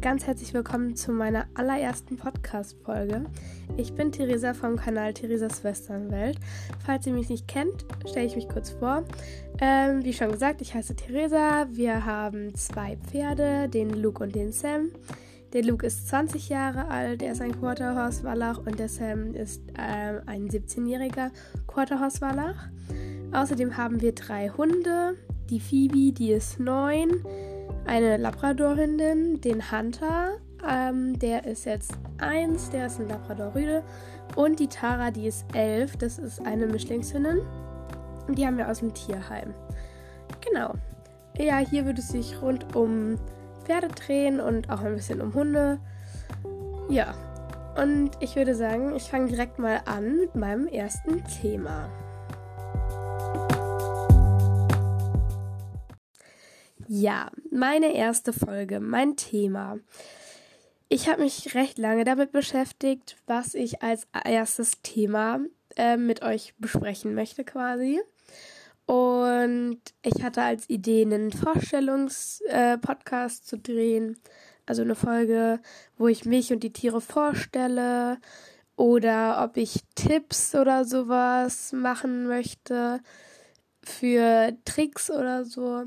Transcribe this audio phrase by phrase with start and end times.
[0.00, 3.24] ganz herzlich willkommen zu meiner allerersten Podcast-Folge.
[3.78, 6.38] Ich bin Theresa vom Kanal Theresas Westernwelt.
[6.84, 9.04] Falls ihr mich nicht kennt, stelle ich mich kurz vor.
[9.58, 11.66] Ähm, wie schon gesagt, ich heiße Theresa.
[11.70, 14.90] Wir haben zwei Pferde, den Luke und den Sam.
[15.54, 19.62] Der Luke ist 20 Jahre alt, er ist ein Quarterhorse Wallach und der Sam ist
[19.78, 21.30] äh, ein 17-jähriger
[21.66, 22.68] Quarterhorse Wallach.
[23.32, 25.16] Außerdem haben wir drei Hunde.
[25.48, 27.22] Die Phoebe, die ist neun
[27.86, 33.82] eine Labradorhündin, den Hunter, ähm, der ist jetzt eins, der ist ein Labrador-Rüde.
[34.34, 37.40] Und die Tara, die ist elf, das ist eine Mischlingshündin.
[38.26, 39.54] Und die haben wir aus dem Tierheim.
[40.44, 40.74] Genau.
[41.38, 43.18] Ja, hier würde es sich rund um
[43.64, 45.78] Pferde drehen und auch ein bisschen um Hunde.
[46.88, 47.14] Ja.
[47.80, 51.88] Und ich würde sagen, ich fange direkt mal an mit meinem ersten Thema.
[56.88, 59.80] Ja, meine erste Folge, mein Thema.
[60.88, 65.40] Ich habe mich recht lange damit beschäftigt, was ich als erstes Thema
[65.76, 68.00] äh, mit euch besprechen möchte quasi.
[68.86, 74.16] Und ich hatte als Idee, einen Vorstellungspodcast äh, zu drehen.
[74.64, 75.58] Also eine Folge,
[75.98, 78.18] wo ich mich und die Tiere vorstelle.
[78.76, 83.00] Oder ob ich Tipps oder sowas machen möchte
[83.82, 85.86] für Tricks oder so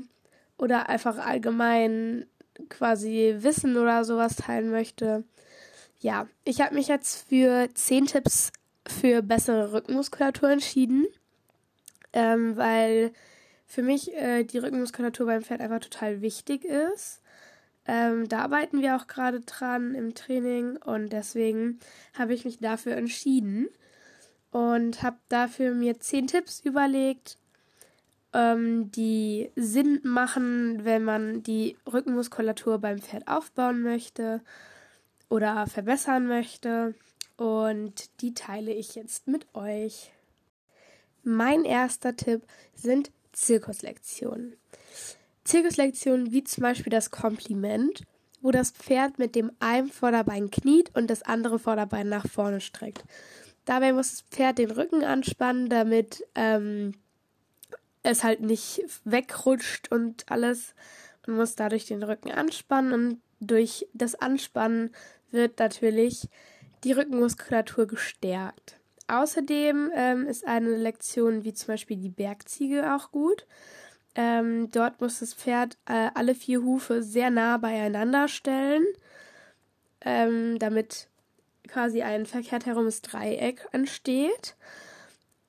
[0.60, 2.26] oder einfach allgemein
[2.68, 5.24] quasi Wissen oder sowas teilen möchte.
[6.00, 8.52] Ja, ich habe mich jetzt für 10 Tipps
[8.86, 11.06] für bessere Rückenmuskulatur entschieden,
[12.12, 13.12] ähm, weil
[13.66, 17.20] für mich äh, die Rückenmuskulatur beim Pferd einfach total wichtig ist.
[17.86, 21.80] Ähm, da arbeiten wir auch gerade dran im Training und deswegen
[22.18, 23.68] habe ich mich dafür entschieden
[24.50, 27.38] und habe dafür mir 10 Tipps überlegt,
[28.32, 34.40] ähm, die Sinn machen, wenn man die Rückenmuskulatur beim Pferd aufbauen möchte
[35.28, 36.94] oder verbessern möchte.
[37.36, 40.12] Und die teile ich jetzt mit euch.
[41.22, 42.42] Mein erster Tipp
[42.74, 44.56] sind Zirkuslektionen.
[45.44, 48.04] Zirkuslektionen wie zum Beispiel das Kompliment,
[48.42, 53.04] wo das Pferd mit dem einen Vorderbein kniet und das andere Vorderbein nach vorne streckt.
[53.64, 56.92] Dabei muss das Pferd den Rücken anspannen, damit ähm,
[58.02, 60.74] es halt nicht wegrutscht und alles
[61.26, 64.94] und muss dadurch den Rücken anspannen und durch das Anspannen
[65.30, 66.28] wird natürlich
[66.84, 68.78] die Rückenmuskulatur gestärkt.
[69.08, 73.46] Außerdem ähm, ist eine Lektion wie zum Beispiel die Bergziege auch gut.
[74.14, 78.84] Ähm, dort muss das Pferd äh, alle vier Hufe sehr nah beieinander stellen,
[80.00, 81.08] ähm, damit
[81.68, 84.56] quasi ein verkehrt herumes Dreieck entsteht.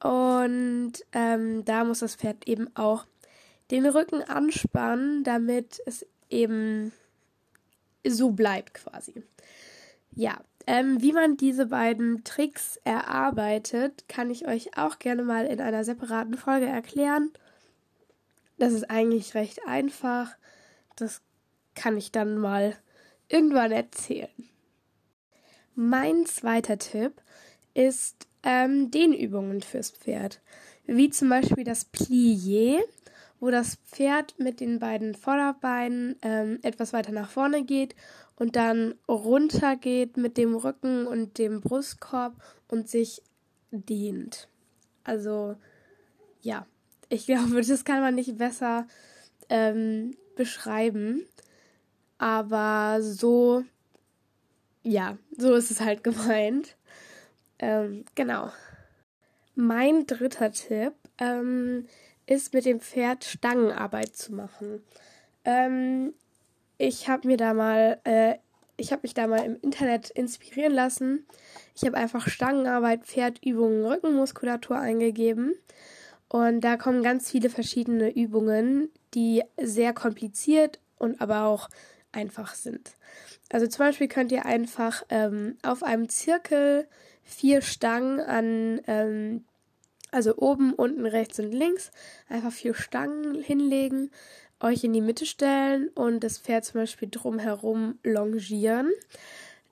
[0.03, 3.05] Und ähm, da muss das Pferd eben auch
[3.69, 6.91] den Rücken anspannen, damit es eben
[8.05, 9.23] so bleibt quasi.
[10.13, 15.61] Ja, ähm, wie man diese beiden Tricks erarbeitet, kann ich euch auch gerne mal in
[15.61, 17.31] einer separaten Folge erklären.
[18.57, 20.35] Das ist eigentlich recht einfach.
[20.95, 21.21] Das
[21.75, 22.75] kann ich dann mal
[23.29, 24.29] irgendwann erzählen.
[25.73, 27.21] Mein zweiter Tipp
[27.73, 30.41] ist ähm, Dehnübungen fürs Pferd.
[30.85, 32.79] Wie zum Beispiel das Plié,
[33.39, 37.95] wo das Pferd mit den beiden Vorderbeinen ähm, etwas weiter nach vorne geht
[38.35, 42.33] und dann runter geht mit dem Rücken und dem Brustkorb
[42.67, 43.21] und sich
[43.71, 44.47] dehnt.
[45.03, 45.55] Also
[46.41, 46.65] ja,
[47.09, 48.87] ich glaube, das kann man nicht besser
[49.49, 51.25] ähm, beschreiben.
[52.17, 53.63] Aber so,
[54.83, 56.75] ja, so ist es halt gemeint.
[57.61, 58.51] Ähm, genau.
[59.55, 61.87] Mein dritter Tipp ähm,
[62.25, 64.83] ist mit dem Pferd Stangenarbeit zu machen.
[65.45, 66.13] Ähm,
[66.77, 68.35] ich habe mir da mal, äh,
[68.77, 71.27] ich habe mich da mal im Internet inspirieren lassen.
[71.75, 75.53] Ich habe einfach Stangenarbeit, Pferdübungen, Rückenmuskulatur eingegeben.
[76.27, 81.69] Und da kommen ganz viele verschiedene Übungen, die sehr kompliziert und aber auch
[82.13, 82.95] einfach sind.
[83.51, 86.87] Also zum Beispiel könnt ihr einfach ähm, auf einem Zirkel
[87.23, 89.45] vier Stangen an, ähm,
[90.11, 91.91] also oben, unten, rechts und links,
[92.29, 94.11] einfach vier Stangen hinlegen,
[94.59, 98.91] euch in die Mitte stellen und das Pferd zum Beispiel drumherum longieren.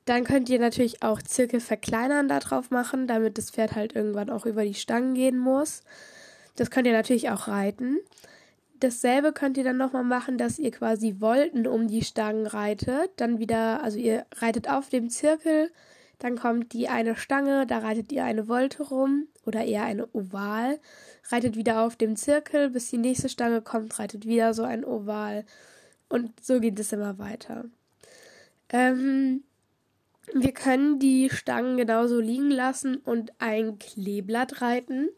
[0.06, 4.32] Dann könnt ihr natürlich auch Zirkel verkleinern da drauf machen, damit das Pferd halt irgendwann
[4.32, 5.84] auch über die Stangen gehen muss.
[6.56, 8.00] Das könnt ihr natürlich auch reiten.
[8.80, 13.12] Dasselbe könnt ihr dann nochmal machen, dass ihr quasi Wolten um die Stangen reitet.
[13.18, 15.70] Dann wieder, also ihr reitet auf dem Zirkel,
[16.20, 20.80] dann kommt die eine Stange, da reitet ihr eine Volte rum oder eher eine Oval,
[21.30, 25.46] reitet wieder auf dem Zirkel, bis die nächste Stange kommt, reitet wieder so ein Oval.
[26.10, 27.66] Und so geht es immer weiter.
[28.70, 29.44] Ähm,
[30.34, 35.10] wir können die Stangen genauso liegen lassen und ein Kleeblatt reiten.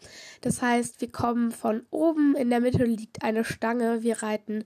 [0.41, 4.63] Das heißt, wir kommen von oben, in der Mitte liegt eine Stange, wir reiten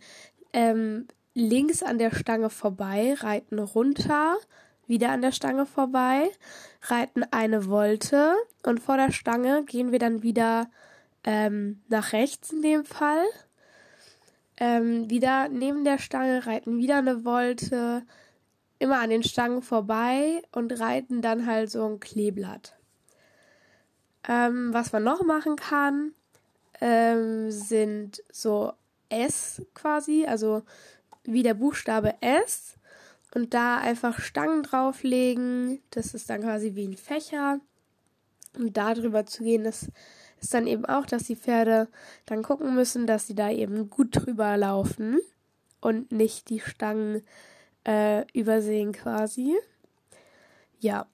[0.54, 4.38] ähm, links an der Stange vorbei, reiten runter,
[4.88, 6.30] wieder an der Stange vorbei,
[6.84, 10.70] reiten eine Volte und vor der Stange gehen wir dann wieder
[11.24, 13.24] ähm, nach rechts in dem Fall.
[14.58, 18.04] Ähm, wieder neben der Stange reiten wieder eine Volte,
[18.80, 22.76] immer an den Stangen vorbei und reiten dann halt so ein Kleeblatt.
[24.28, 26.14] Ähm, was man noch machen kann,
[26.82, 28.74] ähm, sind so
[29.10, 30.64] S quasi, also
[31.24, 32.78] wie der Buchstabe S
[33.36, 35.82] und da einfach Stangen drauflegen.
[35.92, 37.60] Das ist dann quasi wie ein Fächer.
[38.58, 39.90] Und da drüber zu gehen, das
[40.40, 41.90] ist dann eben auch, dass die Pferde
[42.26, 45.20] dann gucken müssen, dass sie da eben gut drüber laufen
[45.82, 47.24] und nicht die Stangen
[47.86, 49.54] äh, übersehen quasi.
[50.80, 51.06] Ja.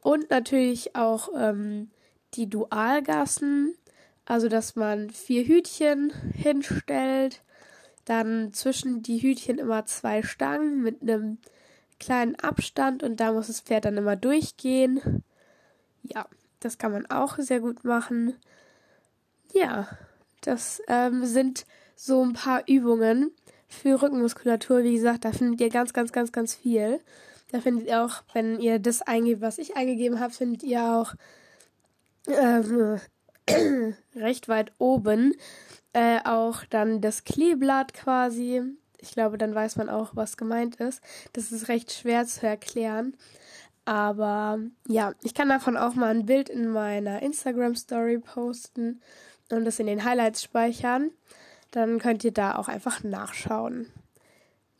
[0.00, 1.90] Und natürlich auch ähm,
[2.34, 3.74] die Dualgassen,
[4.26, 7.42] also dass man vier Hütchen hinstellt,
[8.04, 11.38] dann zwischen die Hütchen immer zwei Stangen mit einem
[12.00, 15.22] kleinen Abstand und da muss das Pferd dann immer durchgehen.
[16.02, 16.26] Ja,
[16.60, 18.34] das kann man auch sehr gut machen.
[19.52, 19.86] Ja,
[20.40, 21.64] das ähm, sind
[21.94, 23.30] so ein paar Übungen,
[23.72, 27.00] für Rückenmuskulatur, wie gesagt, da findet ihr ganz, ganz, ganz, ganz viel.
[27.50, 31.14] Da findet ihr auch, wenn ihr das eingebt, was ich eingegeben habe, findet ihr auch
[32.26, 33.00] ähm,
[34.14, 35.34] recht weit oben
[35.92, 38.62] äh, auch dann das Kleeblatt quasi.
[39.00, 41.02] Ich glaube, dann weiß man auch, was gemeint ist.
[41.32, 43.16] Das ist recht schwer zu erklären.
[43.84, 49.00] Aber ja, ich kann davon auch mal ein Bild in meiner Instagram Story posten
[49.50, 51.10] und das in den Highlights speichern
[51.72, 53.90] dann könnt ihr da auch einfach nachschauen.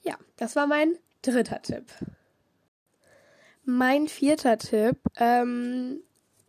[0.03, 1.87] Ja, das war mein dritter Tipp.
[3.65, 6.01] Mein vierter Tipp ähm,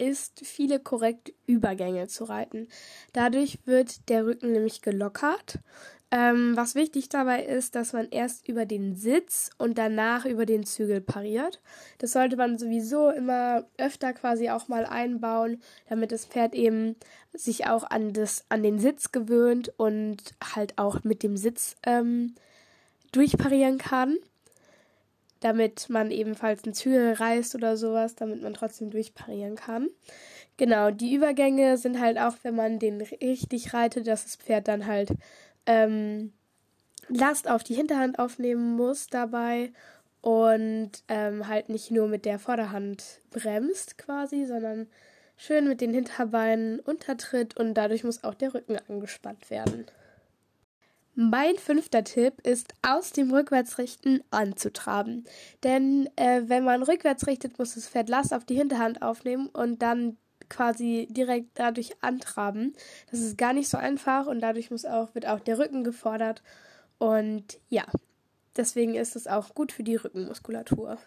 [0.04, 2.68] ist, viele korrekte Übergänge zu reiten.
[3.14, 5.60] Dadurch wird der Rücken nämlich gelockert.
[6.16, 10.64] Ähm, was wichtig dabei ist, dass man erst über den Sitz und danach über den
[10.64, 11.60] Zügel pariert.
[11.98, 15.60] Das sollte man sowieso immer öfter quasi auch mal einbauen,
[15.90, 16.98] damit das Pferd eben
[17.34, 20.18] sich auch an, das, an den Sitz gewöhnt und
[20.54, 22.36] halt auch mit dem Sitz ähm,
[23.12, 24.18] durchparieren kann.
[25.44, 29.90] Damit man ebenfalls einen Zügel reißt oder sowas, damit man trotzdem durchparieren kann.
[30.56, 34.86] Genau, die Übergänge sind halt auch, wenn man den richtig reitet, dass das Pferd dann
[34.86, 35.10] halt
[35.66, 36.31] ähm,
[37.10, 39.74] Last auf die Hinterhand aufnehmen muss dabei
[40.22, 44.88] und ähm, halt nicht nur mit der Vorderhand bremst quasi, sondern
[45.36, 49.86] schön mit den Hinterbeinen untertritt und dadurch muss auch der Rücken angespannt werden.
[51.15, 55.25] Mein fünfter Tipp ist, aus dem Rückwärtsrichten anzutraben.
[55.63, 59.83] Denn äh, wenn man rückwärts richtet, muss das Pferd Last auf die Hinterhand aufnehmen und
[59.83, 60.18] dann
[60.50, 62.74] quasi direkt dadurch antraben.
[63.12, 66.42] Das ist gar nicht so einfach und dadurch muss auch, wird auch der Rücken gefordert.
[66.98, 67.86] Und ja,
[68.57, 70.98] deswegen ist es auch gut für die Rückenmuskulatur.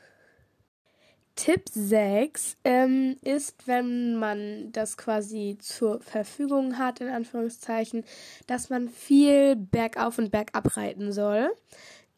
[1.37, 8.05] Tipp 6 ähm, ist, wenn man das quasi zur Verfügung hat, in Anführungszeichen,
[8.47, 11.51] dass man viel bergauf und bergab reiten soll.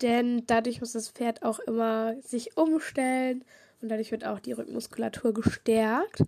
[0.01, 3.45] Denn dadurch muss das Pferd auch immer sich umstellen
[3.83, 6.23] und dadurch wird auch die Rückenmuskulatur gestärkt.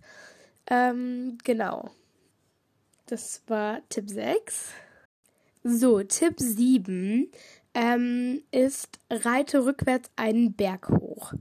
[0.69, 1.91] Ähm, genau.
[3.07, 4.69] Das war Tipp 6.
[5.63, 7.31] So, Tipp 7
[7.73, 11.33] ähm, ist, reite rückwärts einen Berg hoch.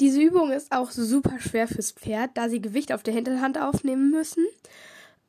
[0.00, 4.10] Diese Übung ist auch super schwer fürs Pferd, da sie Gewicht auf der Hinterhand aufnehmen
[4.10, 4.46] müssen.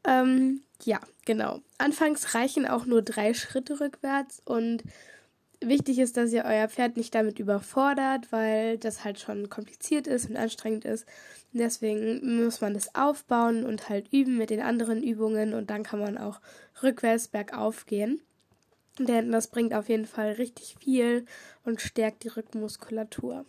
[0.05, 1.61] Ähm, ja, genau.
[1.77, 4.83] Anfangs reichen auch nur drei Schritte rückwärts und
[5.61, 10.29] wichtig ist, dass ihr euer Pferd nicht damit überfordert, weil das halt schon kompliziert ist
[10.29, 11.05] und anstrengend ist.
[11.53, 15.99] Deswegen muss man das aufbauen und halt üben mit den anderen Übungen und dann kann
[15.99, 16.39] man auch
[16.83, 18.21] rückwärts bergauf gehen.
[18.99, 21.25] Denn das bringt auf jeden Fall richtig viel
[21.63, 23.45] und stärkt die Rückenmuskulatur.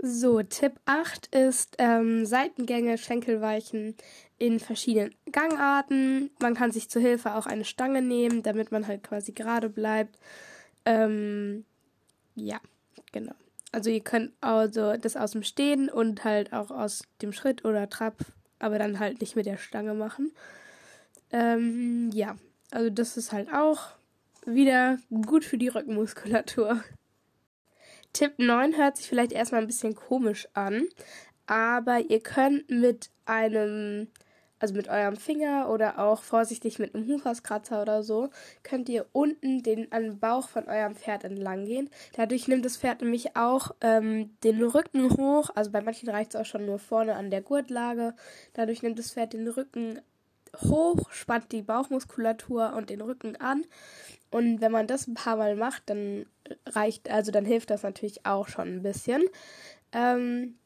[0.00, 3.96] So, Tipp 8 ist ähm, Seitengänge, Schenkelweichen
[4.38, 6.30] in verschiedenen Gangarten.
[6.38, 10.16] Man kann sich zur Hilfe auch eine Stange nehmen, damit man halt quasi gerade bleibt.
[10.84, 11.64] Ähm,
[12.36, 12.60] ja,
[13.10, 13.34] genau.
[13.72, 17.88] Also ihr könnt also das aus dem Stehen und halt auch aus dem Schritt oder
[17.90, 18.18] Trab,
[18.60, 20.30] aber dann halt nicht mit der Stange machen.
[21.32, 22.36] Ähm, ja,
[22.70, 23.90] also das ist halt auch
[24.46, 26.82] wieder gut für die Rückenmuskulatur.
[28.18, 30.88] Tipp 9 hört sich vielleicht erstmal ein bisschen komisch an,
[31.46, 34.08] aber ihr könnt mit einem
[34.58, 38.30] also mit eurem Finger oder auch vorsichtig mit einem Huferskratzer oder so,
[38.64, 41.90] könnt ihr unten den an den Bauch von eurem Pferd entlang gehen.
[42.16, 45.50] Dadurch nimmt das Pferd nämlich auch ähm, den Rücken hoch.
[45.54, 48.16] Also bei manchen reicht es auch schon nur vorne an der Gurtlage.
[48.54, 50.00] Dadurch nimmt das Pferd den Rücken
[50.62, 53.64] hoch, spannt die Bauchmuskulatur und den Rücken an.
[54.32, 56.26] Und wenn man das ein paar Mal macht, dann
[56.66, 59.24] reicht, also dann hilft das natürlich auch schon ein bisschen.
[59.92, 60.56] Ähm,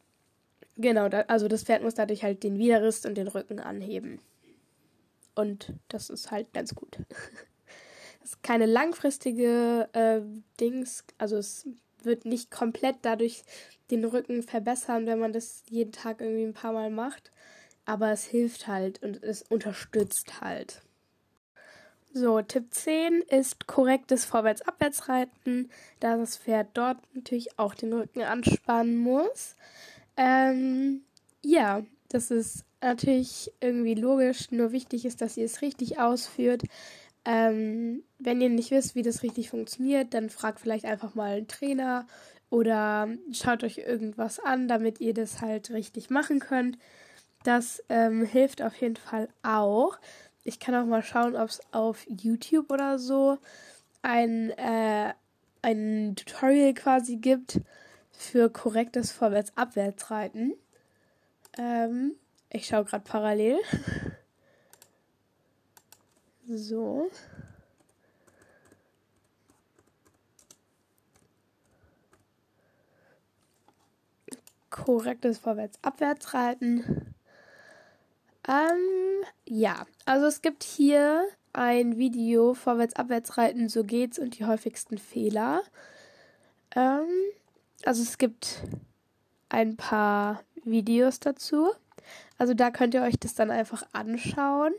[0.77, 4.21] genau, da, also das Pferd muss dadurch halt den Widerrist und den Rücken anheben.
[5.35, 6.99] Und das ist halt ganz gut.
[8.21, 10.21] das ist keine langfristige äh,
[10.61, 11.67] Dings, also es
[12.03, 13.45] wird nicht komplett dadurch
[13.91, 17.31] den Rücken verbessern, wenn man das jeden Tag irgendwie ein paar Mal macht.
[17.85, 20.83] Aber es hilft halt und es unterstützt halt.
[22.15, 28.99] So, Tipp 10 ist korrektes Vorwärts-Abwärts-Reiten, da das Pferd dort natürlich auch den Rücken anspannen
[28.99, 29.57] muss.
[30.19, 31.05] Ähm,
[31.43, 36.65] ja, das ist natürlich irgendwie logisch, nur wichtig ist, dass ihr es richtig ausführt.
[37.25, 41.49] Ähm, wenn ihr nicht wisst, wie das richtig funktioniert, dann fragt vielleicht einfach mal einen
[41.49, 42.07] Trainer
[42.51, 46.77] oder schaut euch irgendwas an, damit ihr das halt richtig machen könnt.
[47.43, 49.99] Das ähm, hilft auf jeden Fall auch
[50.45, 53.39] ich kann auch mal schauen, ob es auf YouTube oder so
[54.03, 55.15] ein, äh,
[55.63, 57.61] ein Tutorial quasi gibt
[58.11, 60.55] für korrektes Vorwärts-Abwärts-Reiten.
[61.59, 62.17] Ähm,
[62.51, 63.59] ich schaue gerade parallel.
[66.49, 67.09] So.
[74.69, 77.15] Korrektes Vorwärts-Abwärts-Reiten.
[78.49, 85.63] Ähm, ja, also es gibt hier ein Video Vorwärts-Abwärts-Reiten, so geht's und die häufigsten Fehler.
[86.75, 87.07] Ähm,
[87.85, 88.63] also es gibt
[89.51, 91.71] ein paar Videos dazu.
[92.39, 94.73] Also da könnt ihr euch das dann einfach anschauen.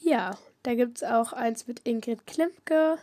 [0.00, 2.96] Ja, da gibt's auch eins mit Ingrid Klimke.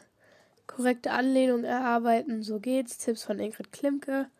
[0.65, 2.97] Korrekte Anlehnung erarbeiten, so geht's.
[2.97, 4.31] Tipps von Ingrid Klimke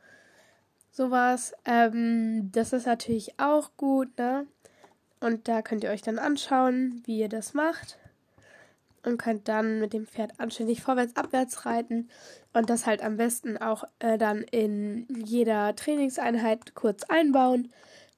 [0.95, 1.53] sowas.
[1.65, 4.47] Ähm, das ist natürlich auch gut, ne?
[5.19, 7.97] Und da könnt ihr euch dann anschauen, wie ihr das macht.
[9.03, 12.09] Und könnt dann mit dem Pferd anständig vorwärts, abwärts reiten.
[12.53, 17.71] Und das halt am besten auch äh, dann in jeder Trainingseinheit kurz einbauen,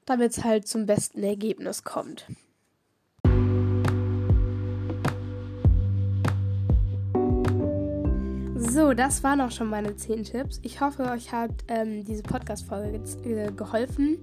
[0.06, 2.26] damit es halt zum besten Ergebnis kommt.
[8.78, 10.60] So, das waren auch schon meine 10 Tipps.
[10.62, 14.20] Ich hoffe, euch hat ähm, diese Podcast-Folge ge geholfen,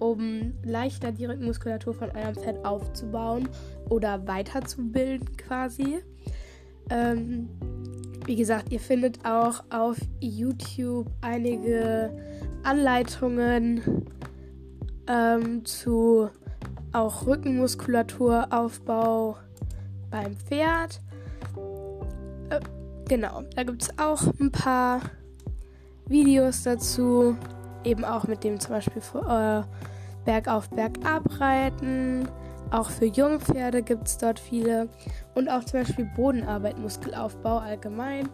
[0.00, 3.48] um leichter die Rückenmuskulatur von eurem Pferd aufzubauen
[3.88, 6.00] oder weiterzubilden quasi.
[6.90, 7.48] Ähm,
[8.26, 12.10] wie gesagt, ihr findet auch auf YouTube einige
[12.64, 13.80] Anleitungen
[15.06, 16.30] ähm, zu
[16.90, 19.36] auch Rückenmuskulaturaufbau
[20.10, 21.00] beim Pferd.
[22.50, 22.58] Äh,
[23.06, 25.00] Genau, da gibt es auch ein paar
[26.06, 27.36] Videos dazu.
[27.84, 29.62] Eben auch mit dem zum Beispiel äh,
[30.24, 32.26] Bergauf, Bergab reiten.
[32.70, 34.88] Auch für Jungpferde gibt es dort viele.
[35.34, 38.28] Und auch zum Beispiel Bodenarbeit, Muskelaufbau allgemein.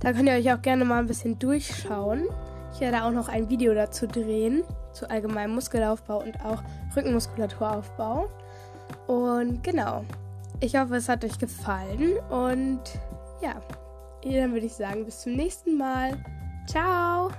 [0.00, 2.28] Da könnt ihr euch auch gerne mal ein bisschen durchschauen.
[2.74, 6.62] Ich werde auch noch ein Video dazu drehen, zu allgemeinem Muskelaufbau und auch
[6.94, 8.28] Rückenmuskulaturaufbau.
[9.06, 10.04] Und genau,
[10.60, 12.80] ich hoffe, es hat euch gefallen und
[13.42, 13.60] ja.
[14.24, 16.22] Dann würde ich sagen, bis zum nächsten Mal.
[16.66, 17.30] Ciao!